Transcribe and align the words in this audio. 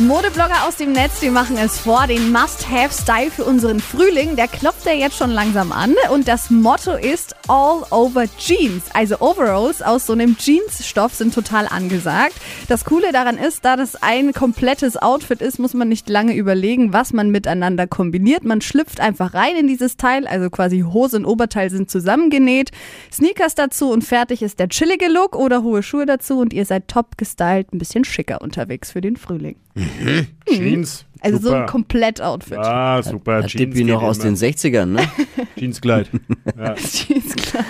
Modeblogger 0.00 0.66
aus 0.66 0.76
dem 0.76 0.92
Netz, 0.92 1.20
die 1.20 1.28
machen 1.28 1.58
es 1.58 1.78
vor. 1.78 2.06
Den 2.06 2.32
Must-Have-Style 2.32 3.30
für 3.30 3.44
unseren 3.44 3.80
Frühling, 3.80 4.34
der 4.34 4.48
klopft 4.48 4.86
ja 4.86 4.92
jetzt 4.92 5.18
schon 5.18 5.30
langsam 5.30 5.72
an. 5.72 5.94
Und 6.10 6.26
das 6.26 6.48
Motto 6.48 6.94
ist 6.94 7.36
All 7.48 7.82
Over 7.90 8.24
Jeans. 8.38 8.84
Also 8.94 9.20
Overalls 9.20 9.82
aus 9.82 10.06
so 10.06 10.14
einem 10.14 10.36
Jeansstoff 10.38 11.14
sind 11.14 11.34
total 11.34 11.66
angesagt. 11.66 12.32
Das 12.66 12.86
Coole 12.86 13.12
daran 13.12 13.36
ist, 13.36 13.64
da 13.66 13.76
das 13.76 13.94
ein 14.02 14.32
komplettes 14.32 14.96
Outfit 14.96 15.42
ist, 15.42 15.58
muss 15.58 15.74
man 15.74 15.88
nicht 15.88 16.08
lange 16.08 16.34
überlegen, 16.34 16.94
was 16.94 17.12
man 17.12 17.30
miteinander 17.30 17.86
kombiniert. 17.86 18.42
Man 18.42 18.62
schlüpft 18.62 19.00
einfach 19.00 19.34
rein 19.34 19.56
in 19.56 19.66
dieses 19.66 19.98
Teil, 19.98 20.26
also 20.26 20.48
quasi 20.48 20.80
Hose 20.80 21.18
und 21.18 21.26
Oberteil 21.26 21.68
sind 21.68 21.90
zusammengenäht. 21.90 22.70
Sneakers 23.12 23.54
dazu 23.54 23.90
und 23.90 24.02
fertig 24.02 24.40
ist 24.40 24.60
der 24.60 24.70
chillige 24.70 25.08
Look 25.08 25.36
oder 25.36 25.62
hohe 25.62 25.82
Schuhe 25.82 26.06
dazu 26.06 26.38
und 26.38 26.54
ihr 26.54 26.64
seid 26.64 26.88
top 26.88 27.18
gestylt, 27.18 27.74
ein 27.74 27.78
bisschen 27.78 28.04
schicker 28.04 28.40
unterwegs 28.40 28.92
für 28.92 29.02
den 29.02 29.16
Frühling. 29.16 29.56
Jeans. 30.48 31.04
Also 31.22 31.38
so 31.38 31.48
super. 31.48 31.60
ein 31.60 31.66
Komplettoutfit. 31.66 32.58
Ah, 32.58 33.02
super. 33.02 33.42
Hat 33.42 33.52
Dippi 33.52 33.84
noch 33.84 34.00
geht 34.00 34.08
aus 34.08 34.18
immer. 34.18 34.26
den 34.26 34.36
60ern, 34.36 34.86
ne? 34.86 35.02
Jeanskleid. 35.56 36.10
Ja. 36.58 36.74
Jeans, 36.74 37.36
klar. 37.36 37.64